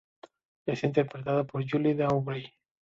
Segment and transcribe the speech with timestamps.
[0.65, 2.51] Es interpretada por Juliet Aubrey.